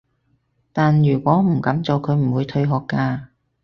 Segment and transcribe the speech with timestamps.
[0.73, 3.27] 但如果唔噉做，佢唔會退學㗎